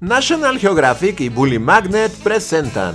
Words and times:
National 0.00 0.60
Geographic 0.60 1.20
y 1.22 1.28
Bully 1.28 1.58
Magnet 1.58 2.12
presentan 2.22 2.94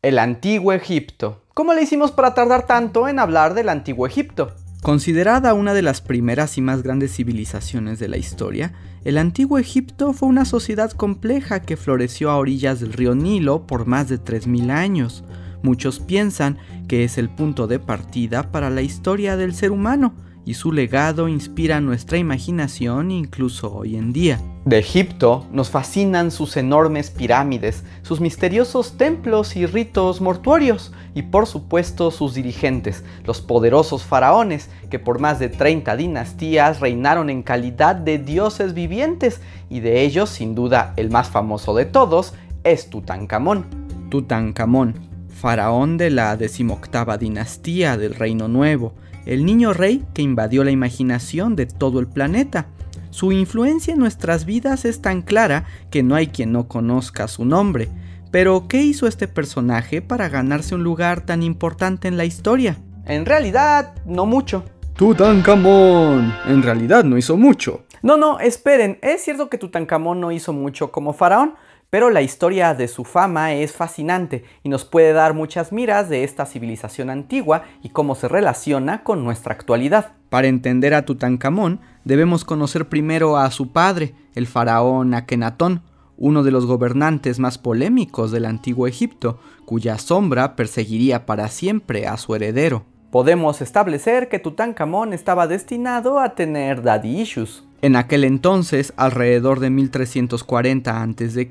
El 0.00 0.18
Antiguo 0.18 0.72
Egipto. 0.72 1.44
¿Cómo 1.52 1.74
le 1.74 1.82
hicimos 1.82 2.10
para 2.10 2.32
tardar 2.32 2.66
tanto 2.66 3.06
en 3.06 3.18
hablar 3.18 3.52
del 3.52 3.68
Antiguo 3.68 4.06
Egipto? 4.06 4.52
Considerada 4.80 5.52
una 5.52 5.74
de 5.74 5.82
las 5.82 6.00
primeras 6.00 6.56
y 6.56 6.62
más 6.62 6.82
grandes 6.82 7.14
civilizaciones 7.14 7.98
de 7.98 8.08
la 8.08 8.16
historia, 8.16 8.72
el 9.04 9.18
Antiguo 9.18 9.58
Egipto 9.58 10.14
fue 10.14 10.30
una 10.30 10.46
sociedad 10.46 10.90
compleja 10.92 11.60
que 11.60 11.76
floreció 11.76 12.30
a 12.30 12.38
orillas 12.38 12.80
del 12.80 12.94
río 12.94 13.14
Nilo 13.14 13.66
por 13.66 13.84
más 13.84 14.08
de 14.08 14.18
3.000 14.18 14.70
años. 14.70 15.24
Muchos 15.62 16.00
piensan 16.00 16.56
que 16.88 17.04
es 17.04 17.18
el 17.18 17.28
punto 17.28 17.66
de 17.66 17.78
partida 17.78 18.50
para 18.50 18.70
la 18.70 18.80
historia 18.80 19.36
del 19.36 19.54
ser 19.54 19.70
humano, 19.70 20.14
y 20.46 20.54
su 20.54 20.72
legado 20.72 21.28
inspira 21.28 21.82
nuestra 21.82 22.16
imaginación 22.16 23.10
incluso 23.10 23.70
hoy 23.70 23.96
en 23.96 24.14
día. 24.14 24.40
De 24.68 24.76
Egipto 24.76 25.46
nos 25.50 25.70
fascinan 25.70 26.30
sus 26.30 26.58
enormes 26.58 27.08
pirámides, 27.08 27.84
sus 28.02 28.20
misteriosos 28.20 28.98
templos 28.98 29.56
y 29.56 29.64
ritos 29.64 30.20
mortuorios, 30.20 30.92
y 31.14 31.22
por 31.22 31.46
supuesto 31.46 32.10
sus 32.10 32.34
dirigentes, 32.34 33.02
los 33.24 33.40
poderosos 33.40 34.02
faraones, 34.02 34.68
que 34.90 34.98
por 34.98 35.20
más 35.20 35.38
de 35.38 35.48
30 35.48 35.96
dinastías 35.96 36.80
reinaron 36.80 37.30
en 37.30 37.42
calidad 37.42 37.96
de 37.96 38.18
dioses 38.18 38.74
vivientes, 38.74 39.40
y 39.70 39.80
de 39.80 40.02
ellos, 40.02 40.28
sin 40.28 40.54
duda, 40.54 40.92
el 40.98 41.10
más 41.10 41.30
famoso 41.30 41.74
de 41.74 41.86
todos 41.86 42.34
es 42.62 42.90
Tutankamón. 42.90 43.64
Tutankamón, 44.10 44.96
faraón 45.30 45.96
de 45.96 46.10
la 46.10 46.36
decimoctava 46.36 47.16
dinastía 47.16 47.96
del 47.96 48.14
Reino 48.14 48.48
Nuevo, 48.48 48.92
el 49.24 49.46
niño 49.46 49.72
rey 49.72 50.04
que 50.12 50.20
invadió 50.20 50.62
la 50.62 50.72
imaginación 50.72 51.56
de 51.56 51.64
todo 51.64 52.00
el 52.00 52.06
planeta. 52.06 52.66
Su 53.10 53.32
influencia 53.32 53.94
en 53.94 54.00
nuestras 54.00 54.44
vidas 54.44 54.84
es 54.84 55.00
tan 55.02 55.22
clara 55.22 55.64
que 55.90 56.02
no 56.02 56.14
hay 56.14 56.28
quien 56.28 56.52
no 56.52 56.68
conozca 56.68 57.28
su 57.28 57.44
nombre. 57.44 57.88
Pero, 58.30 58.68
¿qué 58.68 58.82
hizo 58.82 59.06
este 59.06 59.26
personaje 59.26 60.02
para 60.02 60.28
ganarse 60.28 60.74
un 60.74 60.84
lugar 60.84 61.22
tan 61.22 61.42
importante 61.42 62.08
en 62.08 62.16
la 62.16 62.26
historia? 62.26 62.78
En 63.06 63.24
realidad, 63.24 63.94
no 64.04 64.26
mucho. 64.26 64.64
Tutankamón. 64.96 66.34
En 66.46 66.62
realidad 66.62 67.04
no 67.04 67.16
hizo 67.16 67.36
mucho. 67.36 67.84
No, 68.02 68.16
no, 68.16 68.38
esperen. 68.40 68.98
Es 69.00 69.22
cierto 69.22 69.48
que 69.48 69.56
Tutankamón 69.56 70.20
no 70.20 70.30
hizo 70.30 70.52
mucho 70.52 70.92
como 70.92 71.12
faraón, 71.14 71.54
pero 71.90 72.10
la 72.10 72.20
historia 72.20 72.74
de 72.74 72.86
su 72.86 73.04
fama 73.04 73.54
es 73.54 73.72
fascinante 73.72 74.44
y 74.62 74.68
nos 74.68 74.84
puede 74.84 75.14
dar 75.14 75.32
muchas 75.32 75.72
miras 75.72 76.10
de 76.10 76.22
esta 76.22 76.44
civilización 76.44 77.08
antigua 77.08 77.64
y 77.82 77.88
cómo 77.88 78.14
se 78.14 78.28
relaciona 78.28 79.02
con 79.02 79.24
nuestra 79.24 79.54
actualidad. 79.54 80.12
Para 80.28 80.48
entender 80.48 80.92
a 80.92 81.06
Tutankamón, 81.06 81.80
debemos 82.08 82.46
conocer 82.46 82.88
primero 82.88 83.36
a 83.36 83.50
su 83.50 83.70
padre, 83.70 84.14
el 84.34 84.46
faraón 84.46 85.12
Akenatón, 85.12 85.82
uno 86.16 86.42
de 86.42 86.50
los 86.50 86.64
gobernantes 86.64 87.38
más 87.38 87.58
polémicos 87.58 88.30
del 88.30 88.46
antiguo 88.46 88.86
Egipto, 88.86 89.38
cuya 89.66 89.98
sombra 89.98 90.56
perseguiría 90.56 91.26
para 91.26 91.48
siempre 91.48 92.06
a 92.06 92.16
su 92.16 92.34
heredero. 92.34 92.86
Podemos 93.10 93.60
establecer 93.60 94.30
que 94.30 94.38
Tutankamón 94.38 95.12
estaba 95.12 95.46
destinado 95.46 96.18
a 96.18 96.34
tener 96.34 96.80
daddy 96.80 97.20
issues. 97.20 97.64
En 97.82 97.94
aquel 97.94 98.24
entonces, 98.24 98.94
alrededor 98.96 99.60
de 99.60 99.68
1340 99.68 101.02
a.C., 101.02 101.48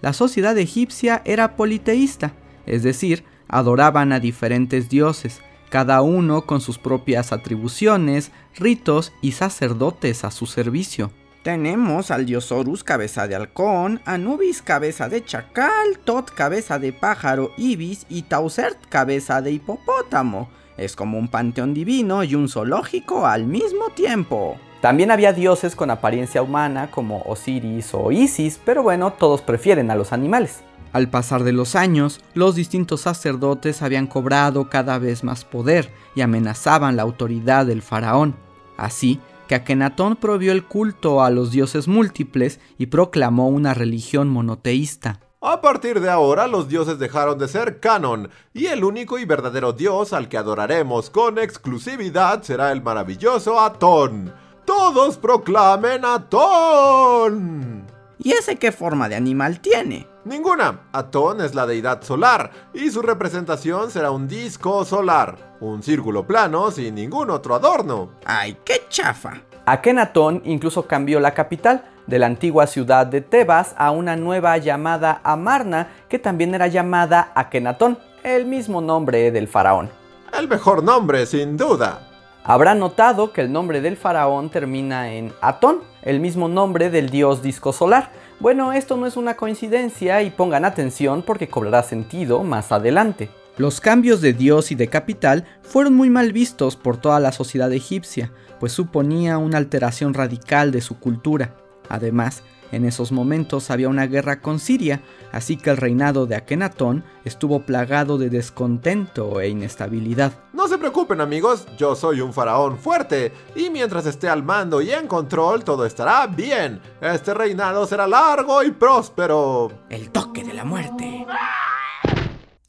la 0.00 0.14
sociedad 0.14 0.56
egipcia 0.56 1.20
era 1.26 1.56
politeísta, 1.56 2.32
es 2.64 2.82
decir, 2.82 3.24
adoraban 3.48 4.12
a 4.12 4.18
diferentes 4.20 4.88
dioses, 4.88 5.42
cada 5.74 6.02
uno 6.02 6.42
con 6.42 6.60
sus 6.60 6.78
propias 6.78 7.32
atribuciones, 7.32 8.30
ritos 8.54 9.12
y 9.20 9.32
sacerdotes 9.32 10.22
a 10.22 10.30
su 10.30 10.46
servicio. 10.46 11.10
Tenemos 11.42 12.12
al 12.12 12.26
dios 12.26 12.52
Horus 12.52 12.84
cabeza 12.84 13.26
de 13.26 13.34
halcón, 13.34 14.00
Anubis 14.04 14.62
cabeza 14.62 15.08
de 15.08 15.24
chacal, 15.24 15.98
Tot 16.04 16.30
cabeza 16.30 16.78
de 16.78 16.92
pájaro 16.92 17.50
ibis 17.56 18.06
y 18.08 18.22
Tausert 18.22 18.86
cabeza 18.88 19.42
de 19.42 19.50
hipopótamo. 19.50 20.48
Es 20.76 20.94
como 20.94 21.18
un 21.18 21.26
panteón 21.26 21.74
divino 21.74 22.22
y 22.22 22.36
un 22.36 22.48
zoológico 22.48 23.26
al 23.26 23.44
mismo 23.44 23.90
tiempo. 23.96 24.56
También 24.80 25.10
había 25.10 25.32
dioses 25.32 25.74
con 25.74 25.90
apariencia 25.90 26.40
humana 26.40 26.92
como 26.92 27.22
Osiris 27.22 27.94
o 27.94 28.12
Isis, 28.12 28.60
pero 28.64 28.84
bueno, 28.84 29.14
todos 29.14 29.42
prefieren 29.42 29.90
a 29.90 29.96
los 29.96 30.12
animales. 30.12 30.62
Al 30.94 31.10
pasar 31.10 31.42
de 31.42 31.52
los 31.52 31.74
años, 31.74 32.20
los 32.34 32.54
distintos 32.54 33.02
sacerdotes 33.02 33.82
habían 33.82 34.06
cobrado 34.06 34.70
cada 34.70 34.98
vez 34.98 35.24
más 35.24 35.44
poder 35.44 35.92
y 36.14 36.22
amenazaban 36.22 36.94
la 36.94 37.02
autoridad 37.02 37.66
del 37.66 37.82
faraón. 37.82 38.36
Así 38.76 39.20
que 39.48 39.56
Akenatón 39.56 40.14
prohibió 40.16 40.52
el 40.52 40.64
culto 40.64 41.22
a 41.22 41.30
los 41.30 41.50
dioses 41.50 41.88
múltiples 41.88 42.60
y 42.78 42.86
proclamó 42.86 43.48
una 43.48 43.74
religión 43.74 44.28
monoteísta. 44.28 45.20
A 45.40 45.60
partir 45.60 46.00
de 46.00 46.08
ahora 46.08 46.46
los 46.46 46.68
dioses 46.68 46.98
dejaron 46.98 47.38
de 47.38 47.48
ser 47.48 47.80
canon 47.80 48.30
y 48.54 48.66
el 48.66 48.84
único 48.84 49.18
y 49.18 49.24
verdadero 49.24 49.72
dios 49.72 50.12
al 50.12 50.28
que 50.28 50.38
adoraremos 50.38 51.10
con 51.10 51.38
exclusividad 51.38 52.42
será 52.42 52.70
el 52.70 52.82
maravilloso 52.82 53.60
Atón 53.60 54.32
todos 54.64 55.18
proclamen 55.18 56.04
Atón. 56.04 57.83
¿Y 58.18 58.32
ese 58.32 58.56
qué 58.56 58.72
forma 58.72 59.08
de 59.08 59.16
animal 59.16 59.60
tiene? 59.60 60.06
Ninguna. 60.24 60.88
Atón 60.92 61.40
es 61.40 61.54
la 61.54 61.66
deidad 61.66 62.02
solar 62.02 62.50
y 62.72 62.90
su 62.90 63.02
representación 63.02 63.90
será 63.90 64.10
un 64.10 64.28
disco 64.28 64.84
solar, 64.84 65.56
un 65.60 65.82
círculo 65.82 66.26
plano 66.26 66.70
sin 66.70 66.94
ningún 66.94 67.30
otro 67.30 67.54
adorno. 67.54 68.10
¡Ay, 68.24 68.56
qué 68.64 68.84
chafa! 68.88 69.42
Akenatón 69.66 70.42
incluso 70.44 70.86
cambió 70.86 71.20
la 71.20 71.34
capital 71.34 71.84
de 72.06 72.18
la 72.18 72.26
antigua 72.26 72.66
ciudad 72.66 73.06
de 73.06 73.20
Tebas 73.20 73.74
a 73.78 73.90
una 73.90 74.16
nueva 74.16 74.56
llamada 74.58 75.20
Amarna, 75.24 75.88
que 76.08 76.18
también 76.18 76.54
era 76.54 76.66
llamada 76.66 77.32
Akenatón, 77.34 77.98
el 78.22 78.46
mismo 78.46 78.80
nombre 78.80 79.30
del 79.30 79.48
faraón. 79.48 79.90
El 80.38 80.48
mejor 80.48 80.82
nombre, 80.82 81.26
sin 81.26 81.56
duda. 81.56 82.13
Habrá 82.46 82.74
notado 82.74 83.32
que 83.32 83.40
el 83.40 83.50
nombre 83.50 83.80
del 83.80 83.96
faraón 83.96 84.50
termina 84.50 85.14
en 85.14 85.32
Atón, 85.40 85.78
el 86.02 86.20
mismo 86.20 86.46
nombre 86.46 86.90
del 86.90 87.08
dios 87.08 87.42
disco 87.42 87.72
solar. 87.72 88.12
Bueno, 88.38 88.74
esto 88.74 88.98
no 88.98 89.06
es 89.06 89.16
una 89.16 89.34
coincidencia 89.34 90.20
y 90.20 90.28
pongan 90.28 90.66
atención 90.66 91.22
porque 91.22 91.48
cobrará 91.48 91.82
sentido 91.82 92.42
más 92.42 92.70
adelante. 92.70 93.30
Los 93.56 93.80
cambios 93.80 94.20
de 94.20 94.34
dios 94.34 94.72
y 94.72 94.74
de 94.74 94.88
capital 94.88 95.46
fueron 95.62 95.94
muy 95.94 96.10
mal 96.10 96.34
vistos 96.34 96.76
por 96.76 96.98
toda 96.98 97.18
la 97.18 97.32
sociedad 97.32 97.72
egipcia, 97.72 98.30
pues 98.60 98.72
suponía 98.72 99.38
una 99.38 99.56
alteración 99.56 100.12
radical 100.12 100.70
de 100.70 100.82
su 100.82 101.00
cultura. 101.00 101.54
Además, 101.88 102.42
en 102.72 102.84
esos 102.84 103.12
momentos 103.12 103.70
había 103.70 103.88
una 103.88 104.06
guerra 104.06 104.40
con 104.40 104.58
Siria, 104.58 105.02
así 105.32 105.56
que 105.56 105.70
el 105.70 105.76
reinado 105.76 106.26
de 106.26 106.36
Akenatón 106.36 107.04
estuvo 107.24 107.60
plagado 107.60 108.18
de 108.18 108.30
descontento 108.30 109.40
e 109.40 109.48
inestabilidad. 109.48 110.32
No 110.52 110.68
se 110.68 110.78
preocupen 110.78 111.20
amigos, 111.20 111.66
yo 111.76 111.94
soy 111.94 112.20
un 112.20 112.32
faraón 112.32 112.78
fuerte, 112.78 113.32
y 113.54 113.70
mientras 113.70 114.06
esté 114.06 114.28
al 114.28 114.42
mando 114.42 114.80
y 114.80 114.90
en 114.90 115.06
control 115.06 115.64
todo 115.64 115.86
estará 115.86 116.26
bien. 116.26 116.80
Este 117.00 117.34
reinado 117.34 117.86
será 117.86 118.06
largo 118.06 118.62
y 118.62 118.70
próspero. 118.70 119.70
El 119.88 120.10
toque 120.10 120.44
de 120.44 120.54
la 120.54 120.64
muerte. 120.64 121.26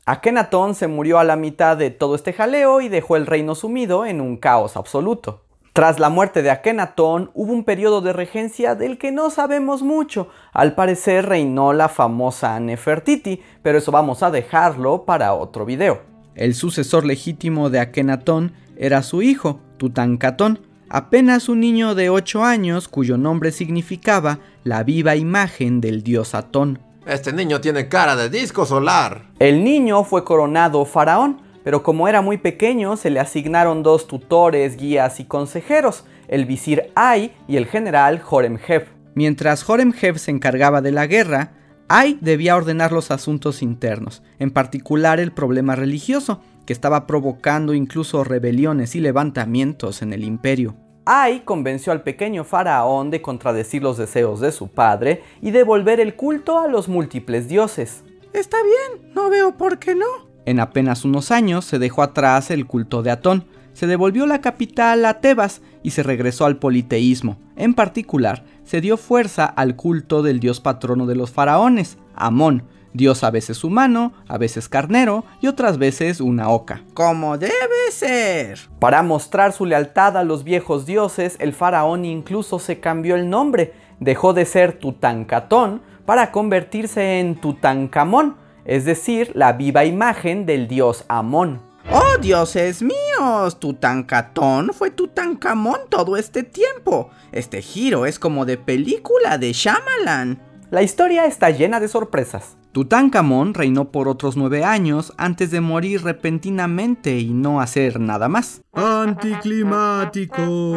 Akenatón 0.07 0.75
se 0.75 0.87
murió 0.87 1.17
a 1.17 1.23
la 1.23 1.35
mitad 1.35 1.75
de 1.77 1.89
todo 1.89 2.13
este 2.13 2.31
jaleo 2.31 2.79
y 2.81 2.89
dejó 2.89 3.15
el 3.15 3.25
reino 3.25 3.55
sumido 3.55 4.05
en 4.05 4.21
un 4.21 4.37
caos 4.37 4.77
absoluto. 4.77 5.44
Tras 5.75 5.99
la 5.99 6.07
muerte 6.07 6.41
de 6.41 6.51
Akenatón 6.51 7.31
hubo 7.33 7.51
un 7.51 7.65
periodo 7.65 7.99
de 7.99 8.13
regencia 8.13 8.75
del 8.75 8.97
que 8.97 9.11
no 9.11 9.29
sabemos 9.29 9.81
mucho. 9.81 10.29
Al 10.53 10.73
parecer 10.73 11.25
reinó 11.25 11.73
la 11.73 11.89
famosa 11.89 12.57
Nefertiti, 12.61 13.41
pero 13.61 13.79
eso 13.79 13.91
vamos 13.91 14.23
a 14.23 14.31
dejarlo 14.31 15.03
para 15.03 15.33
otro 15.33 15.65
video. 15.65 15.99
El 16.33 16.53
sucesor 16.53 17.03
legítimo 17.03 17.69
de 17.69 17.81
Akenatón 17.81 18.53
era 18.77 19.03
su 19.03 19.21
hijo, 19.21 19.59
Tutankatón, 19.75 20.61
apenas 20.87 21.49
un 21.49 21.59
niño 21.59 21.93
de 21.93 22.09
8 22.09 22.45
años 22.45 22.87
cuyo 22.87 23.17
nombre 23.17 23.51
significaba 23.51 24.39
la 24.63 24.81
viva 24.83 25.17
imagen 25.17 25.81
del 25.81 26.03
dios 26.03 26.35
Atón. 26.35 26.79
Este 27.05 27.33
niño 27.33 27.59
tiene 27.59 27.89
cara 27.89 28.15
de 28.15 28.29
disco 28.29 28.65
solar. 28.65 29.25
El 29.39 29.65
niño 29.65 30.05
fue 30.05 30.23
coronado 30.23 30.85
faraón, 30.85 31.41
pero 31.65 31.81
como 31.81 32.07
era 32.07 32.21
muy 32.21 32.37
pequeño 32.37 32.95
se 32.95 33.09
le 33.09 33.19
asignaron 33.19 33.81
dos 33.81 34.05
tutores, 34.07 34.77
guías 34.77 35.19
y 35.19 35.25
consejeros, 35.25 36.05
el 36.27 36.45
visir 36.45 36.91
Ay 36.93 37.33
y 37.47 37.57
el 37.57 37.65
general 37.65 38.21
Horemheb. 38.29 38.87
Mientras 39.15 39.67
Horemheb 39.67 40.19
se 40.19 40.29
encargaba 40.29 40.81
de 40.81 40.91
la 40.91 41.07
guerra, 41.07 41.53
Ay 41.87 42.19
debía 42.21 42.55
ordenar 42.55 42.91
los 42.91 43.09
asuntos 43.09 43.63
internos, 43.63 44.21
en 44.37 44.51
particular 44.51 45.19
el 45.19 45.31
problema 45.31 45.75
religioso, 45.75 46.39
que 46.67 46.73
estaba 46.73 47.07
provocando 47.07 47.73
incluso 47.73 48.23
rebeliones 48.23 48.95
y 48.95 48.99
levantamientos 48.99 50.03
en 50.03 50.13
el 50.13 50.23
imperio. 50.23 50.75
Ay 51.05 51.41
convenció 51.45 51.91
al 51.91 52.03
pequeño 52.03 52.43
faraón 52.43 53.09
de 53.09 53.23
contradecir 53.23 53.81
los 53.81 53.97
deseos 53.97 54.39
de 54.39 54.51
su 54.51 54.67
padre 54.67 55.23
y 55.41 55.49
devolver 55.49 55.99
el 55.99 56.15
culto 56.15 56.59
a 56.59 56.67
los 56.67 56.87
múltiples 56.87 57.47
dioses. 57.47 58.03
Está 58.33 58.57
bien, 58.61 59.13
no 59.15 59.31
veo 59.31 59.57
por 59.57 59.79
qué 59.79 59.95
no, 59.95 60.24
en 60.45 60.59
apenas 60.59 61.05
unos 61.05 61.31
años 61.31 61.65
se 61.65 61.79
dejó 61.79 62.03
atrás 62.03 62.51
el 62.51 62.65
culto 62.65 63.03
de 63.03 63.11
Atón, 63.11 63.45
se 63.73 63.87
devolvió 63.87 64.25
la 64.25 64.39
capital 64.39 65.03
a 65.05 65.19
Tebas 65.19 65.61
y 65.83 65.91
se 65.91 66.01
regresó 66.01 66.45
al 66.45 66.57
politeísmo. 66.57 67.37
En 67.57 67.73
particular, 67.73 68.45
se 68.63 68.79
dio 68.79 68.95
fuerza 68.95 69.45
al 69.45 69.75
culto 69.75 70.23
del 70.23 70.39
dios 70.39 70.61
patrono 70.61 71.05
de 71.05 71.15
los 71.15 71.31
faraones, 71.31 71.97
Amón, 72.15 72.63
dios 72.95 73.23
a 73.23 73.31
veces 73.31 73.63
humano, 73.63 74.13
a 74.27 74.37
veces 74.37 74.69
carnero 74.69 75.25
y 75.41 75.47
otras 75.47 75.77
veces 75.77 76.21
una 76.21 76.49
oca. 76.49 76.83
Como 76.93 77.37
debe 77.37 77.91
ser. 77.91 78.59
Para 78.79 79.03
mostrar 79.03 79.51
su 79.51 79.65
lealtad 79.65 80.17
a 80.17 80.23
los 80.23 80.43
viejos 80.43 80.85
dioses, 80.85 81.35
el 81.39 81.53
faraón 81.53 82.05
incluso 82.05 82.59
se 82.59 82.79
cambió 82.79 83.15
el 83.15 83.29
nombre. 83.29 83.73
Dejó 83.99 84.33
de 84.33 84.45
ser 84.45 84.79
Tutankatón 84.79 85.81
para 86.05 86.31
convertirse 86.31 87.19
en 87.19 87.35
Tutankamón, 87.35 88.37
es 88.65 88.83
decir, 88.83 89.31
la 89.35 89.53
viva 89.53 89.85
imagen 89.85 90.45
del 90.45 90.67
dios 90.67 91.05
Amón. 91.07 91.61
¡Oh, 91.91 92.17
dioses 92.19 92.81
míos! 92.81 93.59
Tutankatón 93.59 94.71
fue 94.73 94.89
Tutankamón 94.89 95.81
todo 95.89 96.17
este 96.17 96.43
tiempo. 96.43 97.11
Este 97.31 97.61
giro 97.61 98.07
es 98.07 98.17
como 98.17 98.45
de 98.45 98.57
película 98.57 99.37
de 99.37 99.53
Shyamalan. 99.53 100.41
La 100.71 100.81
historia 100.81 101.25
está 101.25 101.51
llena 101.51 101.79
de 101.79 101.87
sorpresas. 101.87 102.57
Tutankamón 102.71 103.53
reinó 103.53 103.91
por 103.91 104.07
otros 104.07 104.35
nueve 104.35 104.65
años 104.65 105.13
antes 105.17 105.51
de 105.51 105.61
morir 105.61 106.03
repentinamente 106.03 107.19
y 107.19 107.33
no 107.33 107.61
hacer 107.61 107.99
nada 107.99 108.27
más. 108.27 108.61
Anticlimático. 108.73 110.75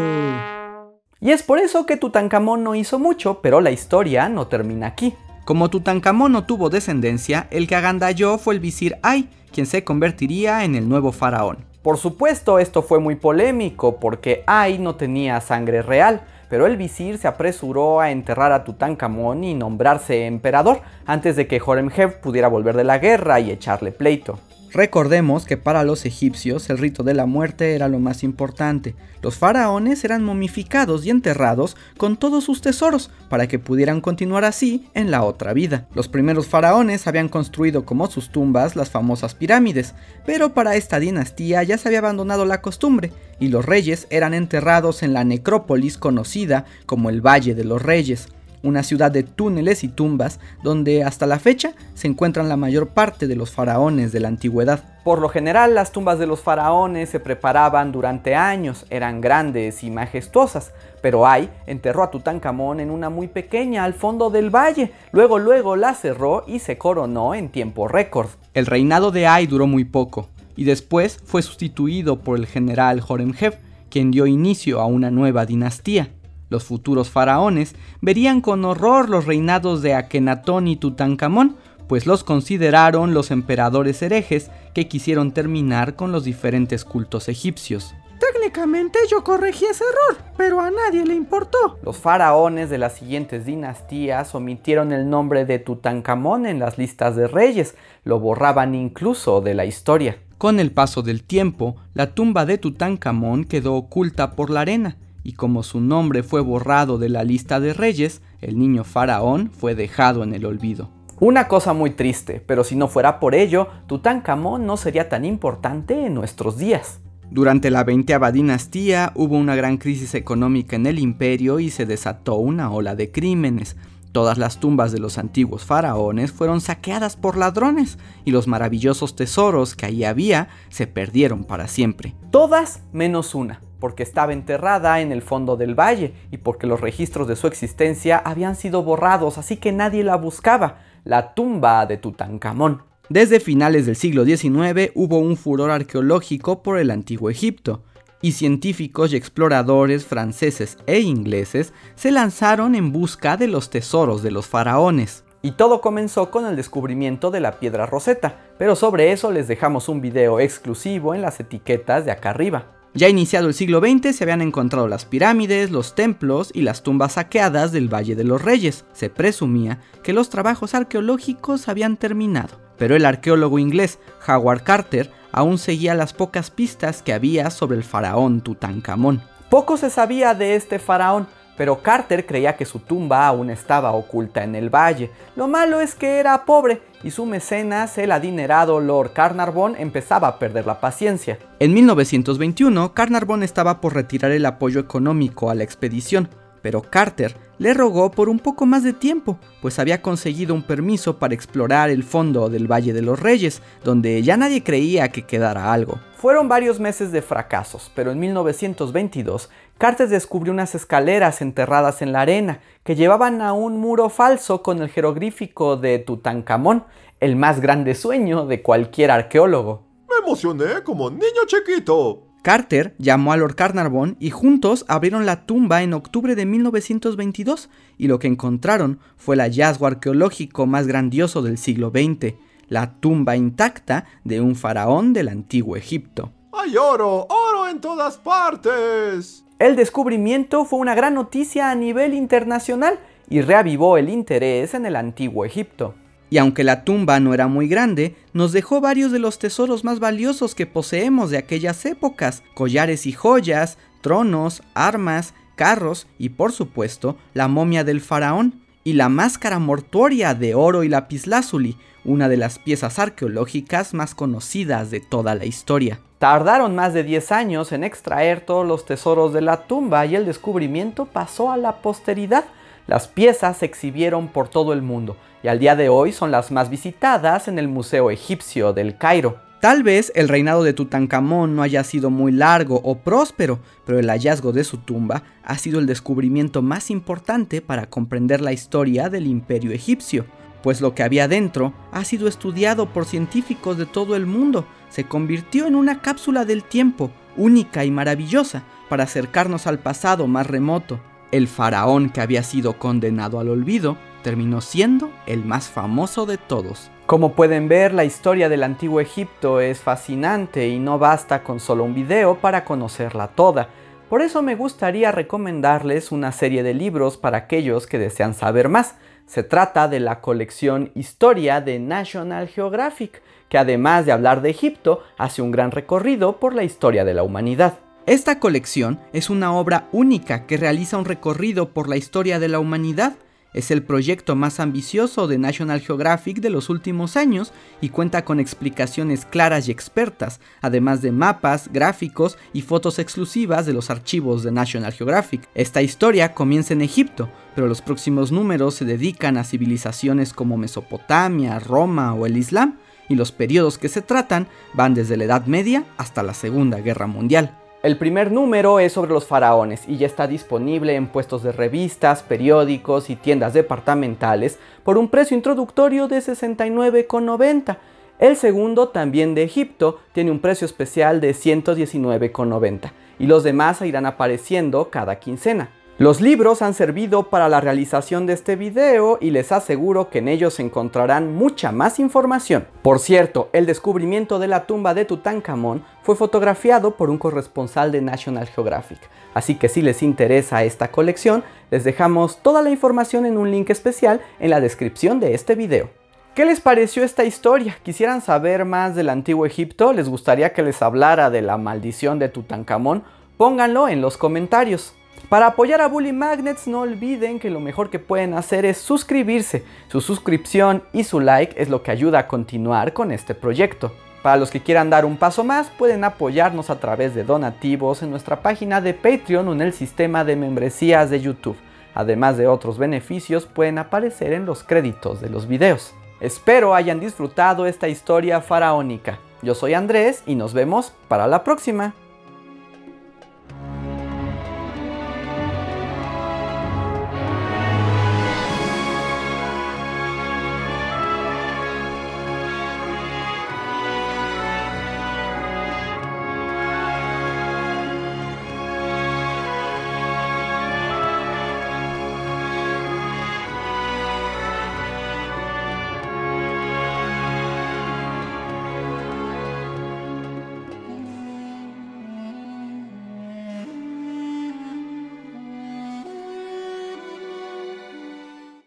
Y 1.20 1.32
es 1.32 1.42
por 1.42 1.58
eso 1.58 1.86
que 1.86 1.96
Tutankamón 1.96 2.62
no 2.62 2.74
hizo 2.74 2.98
mucho, 2.98 3.40
pero 3.40 3.60
la 3.60 3.72
historia 3.72 4.28
no 4.28 4.46
termina 4.46 4.86
aquí. 4.86 5.16
Como 5.48 5.70
Tutankamón 5.70 6.32
no 6.32 6.44
tuvo 6.44 6.68
descendencia, 6.68 7.46
el 7.50 7.66
que 7.66 7.74
agandalló 7.74 8.36
fue 8.36 8.52
el 8.52 8.60
visir 8.60 8.98
Ay, 9.00 9.30
quien 9.50 9.64
se 9.64 9.82
convertiría 9.82 10.62
en 10.62 10.74
el 10.74 10.90
nuevo 10.90 11.10
faraón. 11.10 11.64
Por 11.80 11.96
supuesto, 11.96 12.58
esto 12.58 12.82
fue 12.82 13.00
muy 13.00 13.14
polémico 13.14 13.98
porque 13.98 14.44
Ay 14.46 14.78
no 14.78 14.96
tenía 14.96 15.40
sangre 15.40 15.80
real, 15.80 16.20
pero 16.50 16.66
el 16.66 16.76
visir 16.76 17.16
se 17.16 17.28
apresuró 17.28 17.98
a 17.98 18.10
enterrar 18.10 18.52
a 18.52 18.62
Tutankamón 18.62 19.42
y 19.42 19.54
nombrarse 19.54 20.26
emperador 20.26 20.82
antes 21.06 21.34
de 21.34 21.46
que 21.46 21.62
Horemheb 21.64 22.20
pudiera 22.20 22.48
volver 22.48 22.76
de 22.76 22.84
la 22.84 22.98
guerra 22.98 23.40
y 23.40 23.50
echarle 23.50 23.90
pleito. 23.90 24.38
Recordemos 24.72 25.46
que 25.46 25.56
para 25.56 25.82
los 25.82 26.04
egipcios 26.04 26.68
el 26.68 26.78
rito 26.78 27.02
de 27.02 27.14
la 27.14 27.26
muerte 27.26 27.74
era 27.74 27.88
lo 27.88 27.98
más 27.98 28.22
importante. 28.22 28.94
Los 29.22 29.36
faraones 29.36 30.04
eran 30.04 30.22
momificados 30.22 31.06
y 31.06 31.10
enterrados 31.10 31.76
con 31.96 32.16
todos 32.16 32.44
sus 32.44 32.60
tesoros 32.60 33.10
para 33.28 33.48
que 33.48 33.58
pudieran 33.58 34.00
continuar 34.00 34.44
así 34.44 34.86
en 34.94 35.10
la 35.10 35.24
otra 35.24 35.54
vida. 35.54 35.86
Los 35.94 36.08
primeros 36.08 36.46
faraones 36.46 37.06
habían 37.06 37.28
construido 37.28 37.86
como 37.86 38.10
sus 38.10 38.30
tumbas 38.30 38.76
las 38.76 38.90
famosas 38.90 39.34
pirámides, 39.34 39.94
pero 40.26 40.52
para 40.52 40.76
esta 40.76 41.00
dinastía 41.00 41.62
ya 41.62 41.78
se 41.78 41.88
había 41.88 42.00
abandonado 42.00 42.44
la 42.44 42.60
costumbre 42.60 43.12
y 43.40 43.48
los 43.48 43.64
reyes 43.64 44.06
eran 44.10 44.34
enterrados 44.34 45.02
en 45.02 45.14
la 45.14 45.24
necrópolis 45.24 45.96
conocida 45.96 46.66
como 46.86 47.08
el 47.08 47.20
Valle 47.20 47.54
de 47.54 47.64
los 47.64 47.80
Reyes 47.80 48.28
una 48.62 48.82
ciudad 48.82 49.10
de 49.10 49.22
túneles 49.22 49.84
y 49.84 49.88
tumbas 49.88 50.40
donde 50.62 51.04
hasta 51.04 51.26
la 51.26 51.38
fecha 51.38 51.72
se 51.94 52.08
encuentran 52.08 52.48
la 52.48 52.56
mayor 52.56 52.88
parte 52.88 53.26
de 53.26 53.36
los 53.36 53.50
faraones 53.50 54.12
de 54.12 54.20
la 54.20 54.28
antigüedad. 54.28 54.82
Por 55.04 55.20
lo 55.20 55.28
general 55.28 55.74
las 55.74 55.92
tumbas 55.92 56.18
de 56.18 56.26
los 56.26 56.40
faraones 56.40 57.08
se 57.08 57.20
preparaban 57.20 57.92
durante 57.92 58.34
años, 58.34 58.84
eran 58.90 59.20
grandes 59.20 59.82
y 59.82 59.90
majestuosas, 59.90 60.72
pero 61.00 61.26
Ay 61.26 61.48
enterró 61.66 62.02
a 62.02 62.10
Tutankamón 62.10 62.80
en 62.80 62.90
una 62.90 63.08
muy 63.08 63.28
pequeña 63.28 63.84
al 63.84 63.94
fondo 63.94 64.30
del 64.30 64.54
valle, 64.54 64.92
luego 65.12 65.38
luego 65.38 65.76
la 65.76 65.94
cerró 65.94 66.44
y 66.46 66.58
se 66.58 66.76
coronó 66.78 67.34
en 67.34 67.48
tiempo 67.48 67.88
récord. 67.88 68.28
El 68.54 68.66
reinado 68.66 69.10
de 69.10 69.26
Ay 69.26 69.46
duró 69.46 69.66
muy 69.66 69.84
poco, 69.84 70.28
y 70.56 70.64
después 70.64 71.20
fue 71.24 71.40
sustituido 71.42 72.20
por 72.20 72.36
el 72.36 72.46
general 72.46 73.00
Horemheb, 73.06 73.56
quien 73.90 74.10
dio 74.10 74.26
inicio 74.26 74.80
a 74.80 74.86
una 74.86 75.10
nueva 75.10 75.46
dinastía. 75.46 76.10
Los 76.50 76.64
futuros 76.64 77.10
faraones 77.10 77.74
verían 78.00 78.40
con 78.40 78.64
horror 78.64 79.08
los 79.08 79.26
reinados 79.26 79.82
de 79.82 79.94
Akenatón 79.94 80.68
y 80.68 80.76
Tutankamón, 80.76 81.56
pues 81.86 82.06
los 82.06 82.24
consideraron 82.24 83.14
los 83.14 83.30
emperadores 83.30 84.02
herejes 84.02 84.50
que 84.74 84.88
quisieron 84.88 85.32
terminar 85.32 85.96
con 85.96 86.12
los 86.12 86.24
diferentes 86.24 86.84
cultos 86.84 87.28
egipcios. 87.28 87.94
Técnicamente 88.18 88.98
yo 89.10 89.22
corregí 89.22 89.64
ese 89.64 89.84
error, 89.84 90.22
pero 90.36 90.60
a 90.60 90.70
nadie 90.70 91.04
le 91.04 91.14
importó. 91.14 91.78
Los 91.82 91.98
faraones 91.98 92.68
de 92.68 92.78
las 92.78 92.94
siguientes 92.94 93.46
dinastías 93.46 94.34
omitieron 94.34 94.92
el 94.92 95.08
nombre 95.08 95.44
de 95.44 95.58
Tutankamón 95.58 96.46
en 96.46 96.58
las 96.58 96.78
listas 96.78 97.14
de 97.14 97.28
reyes, 97.28 97.76
lo 98.04 98.18
borraban 98.18 98.74
incluso 98.74 99.40
de 99.40 99.54
la 99.54 99.66
historia. 99.66 100.18
Con 100.36 100.60
el 100.60 100.72
paso 100.72 101.02
del 101.02 101.22
tiempo, 101.24 101.76
la 101.94 102.14
tumba 102.14 102.44
de 102.44 102.58
Tutankamón 102.58 103.44
quedó 103.44 103.74
oculta 103.74 104.32
por 104.32 104.50
la 104.50 104.60
arena, 104.62 104.96
y 105.22 105.32
como 105.32 105.62
su 105.62 105.80
nombre 105.80 106.22
fue 106.22 106.40
borrado 106.40 106.98
de 106.98 107.08
la 107.08 107.24
lista 107.24 107.60
de 107.60 107.74
reyes, 107.74 108.22
el 108.40 108.58
niño 108.58 108.84
faraón 108.84 109.50
fue 109.50 109.74
dejado 109.74 110.22
en 110.22 110.32
el 110.34 110.46
olvido. 110.46 110.90
Una 111.20 111.48
cosa 111.48 111.72
muy 111.72 111.90
triste, 111.90 112.42
pero 112.46 112.62
si 112.62 112.76
no 112.76 112.86
fuera 112.86 113.18
por 113.18 113.34
ello, 113.34 113.68
Tutankamón 113.88 114.66
no 114.66 114.76
sería 114.76 115.08
tan 115.08 115.24
importante 115.24 116.06
en 116.06 116.14
nuestros 116.14 116.58
días. 116.58 117.00
Durante 117.30 117.70
la 117.70 117.84
veinteava 117.84 118.32
dinastía 118.32 119.12
hubo 119.14 119.36
una 119.36 119.54
gran 119.54 119.76
crisis 119.76 120.14
económica 120.14 120.76
en 120.76 120.86
el 120.86 120.98
imperio 120.98 121.60
y 121.60 121.70
se 121.70 121.84
desató 121.84 122.36
una 122.36 122.70
ola 122.70 122.94
de 122.94 123.10
crímenes. 123.10 123.76
Todas 124.12 124.38
las 124.38 124.60
tumbas 124.60 124.92
de 124.92 125.00
los 125.00 125.18
antiguos 125.18 125.64
faraones 125.64 126.32
fueron 126.32 126.62
saqueadas 126.62 127.16
por 127.16 127.36
ladrones 127.36 127.98
y 128.24 128.30
los 128.30 128.46
maravillosos 128.46 129.14
tesoros 129.14 129.76
que 129.76 129.86
ahí 129.86 130.04
había 130.04 130.48
se 130.70 130.86
perdieron 130.86 131.44
para 131.44 131.68
siempre. 131.68 132.14
Todas 132.30 132.82
menos 132.92 133.34
una, 133.34 133.60
porque 133.78 134.02
estaba 134.02 134.32
enterrada 134.32 135.00
en 135.00 135.12
el 135.12 135.22
fondo 135.22 135.56
del 135.56 135.74
valle 135.74 136.12
y 136.30 136.38
porque 136.38 136.66
los 136.66 136.80
registros 136.80 137.28
de 137.28 137.36
su 137.36 137.46
existencia 137.46 138.18
habían 138.18 138.56
sido 138.56 138.82
borrados, 138.82 139.38
así 139.38 139.56
que 139.56 139.72
nadie 139.72 140.04
la 140.04 140.16
buscaba, 140.16 140.78
la 141.04 141.34
tumba 141.34 141.86
de 141.86 141.96
Tutankamón. 141.96 142.82
Desde 143.08 143.40
finales 143.40 143.86
del 143.86 143.96
siglo 143.96 144.24
XIX 144.24 144.92
hubo 144.94 145.18
un 145.18 145.36
furor 145.36 145.70
arqueológico 145.70 146.62
por 146.62 146.78
el 146.78 146.90
antiguo 146.90 147.30
Egipto, 147.30 147.82
y 148.20 148.32
científicos 148.32 149.12
y 149.12 149.16
exploradores 149.16 150.04
franceses 150.04 150.76
e 150.86 151.00
ingleses 151.00 151.72
se 151.94 152.10
lanzaron 152.10 152.74
en 152.74 152.92
busca 152.92 153.36
de 153.36 153.48
los 153.48 153.70
tesoros 153.70 154.22
de 154.22 154.30
los 154.30 154.46
faraones. 154.46 155.24
Y 155.40 155.52
todo 155.52 155.80
comenzó 155.80 156.30
con 156.30 156.46
el 156.46 156.56
descubrimiento 156.56 157.30
de 157.30 157.40
la 157.40 157.60
piedra 157.60 157.86
roseta, 157.86 158.40
pero 158.58 158.74
sobre 158.74 159.12
eso 159.12 159.30
les 159.30 159.46
dejamos 159.46 159.88
un 159.88 160.00
video 160.00 160.40
exclusivo 160.40 161.14
en 161.14 161.22
las 161.22 161.38
etiquetas 161.38 162.04
de 162.04 162.10
acá 162.10 162.30
arriba. 162.30 162.77
Ya 162.94 163.08
iniciado 163.08 163.48
el 163.48 163.54
siglo 163.54 163.80
XX 163.80 164.16
se 164.16 164.24
habían 164.24 164.40
encontrado 164.40 164.88
las 164.88 165.04
pirámides, 165.04 165.70
los 165.70 165.94
templos 165.94 166.50
y 166.54 166.62
las 166.62 166.82
tumbas 166.82 167.12
saqueadas 167.12 167.70
del 167.70 167.92
Valle 167.92 168.16
de 168.16 168.24
los 168.24 168.42
Reyes. 168.42 168.84
Se 168.92 169.10
presumía 169.10 169.80
que 170.02 170.14
los 170.14 170.30
trabajos 170.30 170.74
arqueológicos 170.74 171.68
habían 171.68 171.96
terminado, 171.96 172.58
pero 172.78 172.96
el 172.96 173.04
arqueólogo 173.04 173.58
inglés 173.58 173.98
Howard 174.26 174.62
Carter 174.62 175.10
aún 175.32 175.58
seguía 175.58 175.94
las 175.94 176.14
pocas 176.14 176.50
pistas 176.50 177.02
que 177.02 177.12
había 177.12 177.50
sobre 177.50 177.76
el 177.76 177.84
faraón 177.84 178.40
Tutankamón. 178.40 179.22
Poco 179.50 179.76
se 179.76 179.90
sabía 179.90 180.34
de 180.34 180.56
este 180.56 180.78
faraón, 180.78 181.26
pero 181.56 181.82
Carter 181.82 182.24
creía 182.24 182.56
que 182.56 182.64
su 182.64 182.78
tumba 182.78 183.26
aún 183.26 183.50
estaba 183.50 183.92
oculta 183.92 184.44
en 184.44 184.54
el 184.54 184.70
valle. 184.70 185.10
Lo 185.36 185.46
malo 185.46 185.80
es 185.80 185.94
que 185.94 186.18
era 186.18 186.44
pobre 186.44 186.80
y 187.02 187.10
su 187.10 187.26
mecenas, 187.26 187.98
el 187.98 188.12
adinerado 188.12 188.80
Lord 188.80 189.12
Carnarvon, 189.12 189.76
empezaba 189.78 190.28
a 190.28 190.38
perder 190.38 190.66
la 190.66 190.80
paciencia. 190.80 191.38
En 191.58 191.74
1921, 191.74 192.94
Carnarvon 192.94 193.42
estaba 193.42 193.80
por 193.80 193.94
retirar 193.94 194.30
el 194.30 194.46
apoyo 194.46 194.80
económico 194.80 195.50
a 195.50 195.54
la 195.54 195.64
expedición, 195.64 196.28
pero 196.62 196.82
Carter 196.82 197.36
le 197.58 197.74
rogó 197.74 198.10
por 198.10 198.28
un 198.28 198.38
poco 198.38 198.66
más 198.66 198.84
de 198.84 198.92
tiempo, 198.92 199.38
pues 199.60 199.78
había 199.78 200.02
conseguido 200.02 200.54
un 200.54 200.62
permiso 200.62 201.18
para 201.18 201.34
explorar 201.34 201.90
el 201.90 202.04
fondo 202.04 202.48
del 202.48 202.70
Valle 202.70 202.92
de 202.92 203.02
los 203.02 203.18
Reyes, 203.18 203.62
donde 203.84 204.22
ya 204.22 204.36
nadie 204.36 204.62
creía 204.62 205.08
que 205.08 205.22
quedara 205.22 205.72
algo. 205.72 205.98
Fueron 206.16 206.48
varios 206.48 206.80
meses 206.80 207.12
de 207.12 207.22
fracasos, 207.22 207.90
pero 207.94 208.10
en 208.10 208.18
1922 208.18 209.50
Carter 209.78 210.08
descubrió 210.08 210.52
unas 210.52 210.74
escaleras 210.74 211.40
enterradas 211.40 212.02
en 212.02 212.12
la 212.12 212.22
arena 212.22 212.60
que 212.82 212.96
llevaban 212.96 213.40
a 213.40 213.52
un 213.52 213.78
muro 213.78 214.08
falso 214.08 214.60
con 214.60 214.82
el 214.82 214.88
jeroglífico 214.88 215.76
de 215.76 216.00
Tutankamón, 216.00 216.84
el 217.20 217.36
más 217.36 217.60
grande 217.60 217.94
sueño 217.94 218.44
de 218.46 218.60
cualquier 218.60 219.12
arqueólogo. 219.12 219.86
Me 220.08 220.16
emocioné 220.26 220.82
como 220.82 221.10
niño 221.10 221.46
chiquito. 221.46 222.24
Carter 222.42 222.96
llamó 222.98 223.32
a 223.32 223.36
Lord 223.36 223.54
Carnarvon 223.54 224.16
y 224.18 224.30
juntos 224.30 224.84
abrieron 224.88 225.26
la 225.26 225.46
tumba 225.46 225.82
en 225.82 225.94
octubre 225.94 226.34
de 226.34 226.44
1922 226.44 227.68
y 227.96 228.08
lo 228.08 228.18
que 228.18 228.26
encontraron 228.26 228.98
fue 229.16 229.36
el 229.36 229.42
hallazgo 229.42 229.86
arqueológico 229.86 230.66
más 230.66 230.88
grandioso 230.88 231.40
del 231.42 231.56
siglo 231.56 231.90
XX, 231.90 232.34
la 232.68 232.94
tumba 232.98 233.36
intacta 233.36 234.06
de 234.24 234.40
un 234.40 234.56
faraón 234.56 235.12
del 235.12 235.28
antiguo 235.28 235.76
Egipto. 235.76 236.32
¡Hay 236.52 236.76
oro! 236.76 237.28
¡Oro 237.28 237.68
en 237.68 237.80
todas 237.80 238.16
partes! 238.18 239.44
El 239.58 239.74
descubrimiento 239.74 240.64
fue 240.64 240.78
una 240.78 240.94
gran 240.94 241.14
noticia 241.14 241.72
a 241.72 241.74
nivel 241.74 242.14
internacional 242.14 243.00
y 243.28 243.40
reavivó 243.40 243.98
el 243.98 244.08
interés 244.08 244.72
en 244.74 244.86
el 244.86 244.94
antiguo 244.94 245.44
Egipto. 245.44 245.96
Y 246.30 246.38
aunque 246.38 246.62
la 246.62 246.84
tumba 246.84 247.18
no 247.18 247.34
era 247.34 247.48
muy 247.48 247.66
grande, 247.66 248.14
nos 248.32 248.52
dejó 248.52 248.80
varios 248.80 249.10
de 249.10 249.18
los 249.18 249.40
tesoros 249.40 249.82
más 249.82 249.98
valiosos 249.98 250.54
que 250.54 250.66
poseemos 250.66 251.30
de 251.30 251.38
aquellas 251.38 251.84
épocas, 251.86 252.44
collares 252.54 253.06
y 253.06 253.12
joyas, 253.12 253.78
tronos, 254.00 254.62
armas, 254.74 255.34
carros 255.56 256.06
y 256.18 256.28
por 256.28 256.52
supuesto 256.52 257.16
la 257.34 257.48
momia 257.48 257.82
del 257.82 258.00
faraón 258.00 258.62
y 258.84 258.94
la 258.94 259.08
máscara 259.08 259.58
mortuoria 259.58 260.34
de 260.34 260.54
oro 260.54 260.84
y 260.84 260.88
lapislázuli, 260.88 261.76
una 262.04 262.28
de 262.28 262.36
las 262.36 262.58
piezas 262.58 262.98
arqueológicas 262.98 263.94
más 263.94 264.14
conocidas 264.14 264.90
de 264.90 265.00
toda 265.00 265.34
la 265.34 265.44
historia. 265.44 266.00
Tardaron 266.18 266.74
más 266.74 266.94
de 266.94 267.04
10 267.04 267.32
años 267.32 267.72
en 267.72 267.84
extraer 267.84 268.40
todos 268.40 268.66
los 268.66 268.86
tesoros 268.86 269.32
de 269.32 269.40
la 269.40 269.66
tumba 269.66 270.04
y 270.06 270.16
el 270.16 270.26
descubrimiento 270.26 271.04
pasó 271.06 271.52
a 271.52 271.56
la 271.56 271.76
posteridad. 271.76 272.44
Las 272.86 273.06
piezas 273.06 273.58
se 273.58 273.66
exhibieron 273.66 274.28
por 274.28 274.48
todo 274.48 274.72
el 274.72 274.82
mundo 274.82 275.16
y 275.42 275.48
al 275.48 275.58
día 275.58 275.76
de 275.76 275.88
hoy 275.88 276.12
son 276.12 276.30
las 276.30 276.50
más 276.50 276.70
visitadas 276.70 277.46
en 277.46 277.58
el 277.58 277.68
Museo 277.68 278.10
Egipcio 278.10 278.72
del 278.72 278.96
Cairo. 278.96 279.47
Tal 279.60 279.82
vez 279.82 280.12
el 280.14 280.28
reinado 280.28 280.62
de 280.62 280.72
Tutankamón 280.72 281.56
no 281.56 281.62
haya 281.62 281.82
sido 281.82 282.10
muy 282.10 282.30
largo 282.30 282.80
o 282.84 282.98
próspero, 282.98 283.58
pero 283.84 283.98
el 283.98 284.08
hallazgo 284.08 284.52
de 284.52 284.62
su 284.62 284.78
tumba 284.78 285.24
ha 285.42 285.58
sido 285.58 285.80
el 285.80 285.86
descubrimiento 285.86 286.62
más 286.62 286.92
importante 286.92 287.60
para 287.60 287.90
comprender 287.90 288.40
la 288.40 288.52
historia 288.52 289.08
del 289.08 289.26
imperio 289.26 289.72
egipcio, 289.72 290.26
pues 290.62 290.80
lo 290.80 290.94
que 290.94 291.02
había 291.02 291.26
dentro 291.26 291.72
ha 291.90 292.04
sido 292.04 292.28
estudiado 292.28 292.92
por 292.92 293.04
científicos 293.04 293.76
de 293.78 293.86
todo 293.86 294.14
el 294.14 294.26
mundo, 294.26 294.64
se 294.90 295.04
convirtió 295.04 295.66
en 295.66 295.74
una 295.74 296.02
cápsula 296.02 296.44
del 296.44 296.62
tiempo, 296.62 297.10
única 297.36 297.84
y 297.84 297.90
maravillosa, 297.90 298.62
para 298.88 299.04
acercarnos 299.04 299.66
al 299.66 299.80
pasado 299.80 300.28
más 300.28 300.46
remoto. 300.46 301.00
El 301.32 301.48
faraón 301.48 302.10
que 302.10 302.20
había 302.20 302.44
sido 302.44 302.78
condenado 302.78 303.40
al 303.40 303.48
olvido 303.48 303.98
terminó 304.22 304.60
siendo 304.60 305.10
el 305.26 305.44
más 305.44 305.68
famoso 305.68 306.26
de 306.26 306.38
todos. 306.38 306.92
Como 307.08 307.32
pueden 307.32 307.68
ver, 307.68 307.94
la 307.94 308.04
historia 308.04 308.50
del 308.50 308.62
antiguo 308.62 309.00
Egipto 309.00 309.60
es 309.62 309.80
fascinante 309.80 310.68
y 310.68 310.78
no 310.78 310.98
basta 310.98 311.42
con 311.42 311.58
solo 311.58 311.84
un 311.84 311.94
video 311.94 312.34
para 312.34 312.66
conocerla 312.66 313.28
toda. 313.28 313.70
Por 314.10 314.20
eso 314.20 314.42
me 314.42 314.56
gustaría 314.56 315.10
recomendarles 315.10 316.12
una 316.12 316.32
serie 316.32 316.62
de 316.62 316.74
libros 316.74 317.16
para 317.16 317.38
aquellos 317.38 317.86
que 317.86 317.98
desean 317.98 318.34
saber 318.34 318.68
más. 318.68 318.96
Se 319.24 319.42
trata 319.42 319.88
de 319.88 320.00
la 320.00 320.20
colección 320.20 320.90
Historia 320.94 321.62
de 321.62 321.78
National 321.78 322.46
Geographic, 322.46 323.22
que 323.48 323.56
además 323.56 324.04
de 324.04 324.12
hablar 324.12 324.42
de 324.42 324.50
Egipto, 324.50 325.02
hace 325.16 325.40
un 325.40 325.50
gran 325.50 325.70
recorrido 325.70 326.38
por 326.38 326.54
la 326.54 326.62
historia 326.62 327.06
de 327.06 327.14
la 327.14 327.22
humanidad. 327.22 327.78
Esta 328.04 328.38
colección 328.38 329.00
es 329.14 329.30
una 329.30 329.54
obra 329.54 329.88
única 329.92 330.44
que 330.44 330.58
realiza 330.58 330.98
un 330.98 331.06
recorrido 331.06 331.70
por 331.70 331.88
la 331.88 331.96
historia 331.96 332.38
de 332.38 332.48
la 332.48 332.58
humanidad 332.58 333.14
es 333.54 333.70
el 333.70 333.82
proyecto 333.82 334.36
más 334.36 334.60
ambicioso 334.60 335.26
de 335.26 335.38
National 335.38 335.80
Geographic 335.80 336.40
de 336.40 336.50
los 336.50 336.68
últimos 336.68 337.16
años 337.16 337.52
y 337.80 337.88
cuenta 337.88 338.24
con 338.24 338.40
explicaciones 338.40 339.24
claras 339.24 339.68
y 339.68 339.70
expertas, 339.70 340.40
además 340.60 341.02
de 341.02 341.12
mapas, 341.12 341.68
gráficos 341.72 342.38
y 342.52 342.62
fotos 342.62 342.98
exclusivas 342.98 343.66
de 343.66 343.72
los 343.72 343.90
archivos 343.90 344.42
de 344.42 344.52
National 344.52 344.92
Geographic. 344.92 345.48
Esta 345.54 345.82
historia 345.82 346.34
comienza 346.34 346.74
en 346.74 346.82
Egipto, 346.82 347.28
pero 347.54 347.66
los 347.66 347.82
próximos 347.82 348.32
números 348.32 348.74
se 348.74 348.84
dedican 348.84 349.36
a 349.36 349.44
civilizaciones 349.44 350.32
como 350.32 350.56
Mesopotamia, 350.56 351.58
Roma 351.58 352.14
o 352.14 352.26
el 352.26 352.36
Islam, 352.36 352.78
y 353.08 353.14
los 353.14 353.32
periodos 353.32 353.78
que 353.78 353.88
se 353.88 354.02
tratan 354.02 354.48
van 354.74 354.94
desde 354.94 355.16
la 355.16 355.24
Edad 355.24 355.46
Media 355.46 355.84
hasta 355.96 356.22
la 356.22 356.34
Segunda 356.34 356.78
Guerra 356.78 357.06
Mundial. 357.06 357.56
El 357.88 357.96
primer 357.96 358.30
número 358.30 358.80
es 358.80 358.92
sobre 358.92 359.14
los 359.14 359.26
faraones 359.26 359.88
y 359.88 359.96
ya 359.96 360.06
está 360.06 360.26
disponible 360.26 360.94
en 360.94 361.06
puestos 361.06 361.42
de 361.42 361.52
revistas, 361.52 362.22
periódicos 362.22 363.08
y 363.08 363.16
tiendas 363.16 363.54
departamentales 363.54 364.58
por 364.84 364.98
un 364.98 365.08
precio 365.08 365.34
introductorio 365.34 366.06
de 366.06 366.18
69,90. 366.18 367.78
El 368.18 368.36
segundo, 368.36 368.90
también 368.90 369.34
de 369.34 369.42
Egipto, 369.42 370.00
tiene 370.12 370.30
un 370.30 370.40
precio 370.40 370.66
especial 370.66 371.22
de 371.22 371.30
119,90 371.30 372.92
y 373.18 373.26
los 373.26 373.42
demás 373.42 373.80
irán 373.80 374.04
apareciendo 374.04 374.90
cada 374.90 375.18
quincena. 375.18 375.70
Los 375.98 376.20
libros 376.20 376.62
han 376.62 376.74
servido 376.74 377.24
para 377.24 377.48
la 377.48 377.60
realización 377.60 378.24
de 378.24 378.32
este 378.32 378.54
video 378.54 379.18
y 379.20 379.32
les 379.32 379.50
aseguro 379.50 380.10
que 380.10 380.20
en 380.20 380.28
ellos 380.28 380.60
encontrarán 380.60 381.34
mucha 381.34 381.72
más 381.72 381.98
información. 381.98 382.68
Por 382.82 383.00
cierto, 383.00 383.48
el 383.52 383.66
descubrimiento 383.66 384.38
de 384.38 384.46
la 384.46 384.64
tumba 384.64 384.94
de 384.94 385.04
Tutankamón 385.04 385.82
fue 386.04 386.14
fotografiado 386.14 386.92
por 386.96 387.10
un 387.10 387.18
corresponsal 387.18 387.90
de 387.90 388.00
National 388.00 388.46
Geographic, 388.46 389.00
así 389.34 389.56
que 389.56 389.68
si 389.68 389.82
les 389.82 390.04
interesa 390.04 390.62
esta 390.62 390.92
colección, 390.92 391.42
les 391.72 391.82
dejamos 391.82 392.44
toda 392.44 392.62
la 392.62 392.70
información 392.70 393.26
en 393.26 393.36
un 393.36 393.50
link 393.50 393.68
especial 393.70 394.20
en 394.38 394.50
la 394.50 394.60
descripción 394.60 395.18
de 395.18 395.34
este 395.34 395.56
video. 395.56 395.90
¿Qué 396.36 396.44
les 396.44 396.60
pareció 396.60 397.02
esta 397.02 397.24
historia? 397.24 397.76
¿Quisieran 397.82 398.20
saber 398.20 398.64
más 398.64 398.94
del 398.94 399.08
antiguo 399.08 399.46
Egipto? 399.46 399.92
¿Les 399.92 400.08
gustaría 400.08 400.52
que 400.52 400.62
les 400.62 400.80
hablara 400.80 401.28
de 401.28 401.42
la 401.42 401.56
maldición 401.56 402.20
de 402.20 402.28
Tutankamón? 402.28 403.02
Pónganlo 403.36 403.88
en 403.88 404.00
los 404.00 404.16
comentarios. 404.16 404.94
Para 405.28 405.48
apoyar 405.48 405.82
a 405.82 405.88
Bully 405.88 406.14
Magnets 406.14 406.66
no 406.66 406.80
olviden 406.80 407.38
que 407.38 407.50
lo 407.50 407.60
mejor 407.60 407.90
que 407.90 407.98
pueden 407.98 408.32
hacer 408.32 408.64
es 408.64 408.78
suscribirse. 408.78 409.62
Su 409.88 410.00
suscripción 410.00 410.82
y 410.94 411.04
su 411.04 411.20
like 411.20 411.60
es 411.60 411.68
lo 411.68 411.82
que 411.82 411.90
ayuda 411.90 412.20
a 412.20 412.28
continuar 412.28 412.94
con 412.94 413.12
este 413.12 413.34
proyecto. 413.34 413.92
Para 414.22 414.38
los 414.38 414.50
que 414.50 414.62
quieran 414.62 414.88
dar 414.88 415.04
un 415.04 415.18
paso 415.18 415.44
más, 415.44 415.68
pueden 415.68 416.02
apoyarnos 416.04 416.70
a 416.70 416.80
través 416.80 417.14
de 417.14 417.24
donativos 417.24 418.02
en 418.02 418.10
nuestra 418.10 418.40
página 418.40 418.80
de 418.80 418.94
Patreon 418.94 419.46
o 419.48 419.52
en 419.52 419.60
el 419.60 419.74
sistema 419.74 420.24
de 420.24 420.34
membresías 420.34 421.10
de 421.10 421.20
YouTube. 421.20 421.58
Además 421.94 422.38
de 422.38 422.46
otros 422.46 422.78
beneficios, 422.78 423.44
pueden 423.44 423.76
aparecer 423.76 424.32
en 424.32 424.46
los 424.46 424.62
créditos 424.62 425.20
de 425.20 425.28
los 425.28 425.46
videos. 425.46 425.94
Espero 426.20 426.74
hayan 426.74 427.00
disfrutado 427.00 427.66
esta 427.66 427.88
historia 427.88 428.40
faraónica. 428.40 429.18
Yo 429.42 429.54
soy 429.54 429.74
Andrés 429.74 430.22
y 430.26 430.36
nos 430.36 430.54
vemos 430.54 430.94
para 431.06 431.26
la 431.26 431.44
próxima. 431.44 431.94